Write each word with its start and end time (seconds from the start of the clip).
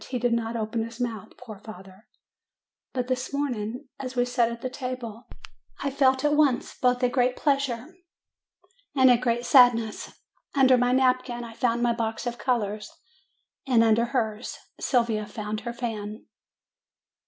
He 0.09 0.17
did 0.17 0.33
not 0.33 0.55
open 0.57 0.83
his 0.83 0.99
mouth, 0.99 1.37
poor 1.37 1.59
father! 1.59 2.07
But 2.91 3.05
this 3.07 3.31
morning, 3.31 3.87
as 3.99 4.15
we 4.15 4.25
sat 4.25 4.51
at 4.51 4.61
the 4.61 4.69
table, 4.71 5.27
I 5.83 5.91
felt 5.91 6.25
at 6.25 6.33
once 6.33 6.73
both 6.75 7.03
a 7.03 7.07
great 7.07 7.35
pleasure 7.35 7.85
and 8.95 9.11
a 9.11 9.17
great 9.19 9.45
sadness: 9.45 10.19
under 10.55 10.75
my 10.75 10.91
napkin 10.91 11.43
I 11.43 11.53
found 11.53 11.83
my 11.83 11.93
box 11.93 12.25
of 12.25 12.39
colors, 12.39 12.89
and 13.67 13.83
under 13.83 14.05
hers, 14.05 14.57
Sylvia 14.79 15.27
found 15.27 15.59
her 15.59 15.71
fan. 15.73 16.25